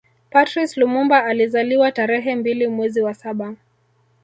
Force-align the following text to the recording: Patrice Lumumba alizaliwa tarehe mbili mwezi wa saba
Patrice 0.31 0.77
Lumumba 0.79 1.23
alizaliwa 1.25 1.91
tarehe 1.91 2.35
mbili 2.35 2.67
mwezi 2.67 3.01
wa 3.01 3.13
saba 3.13 3.55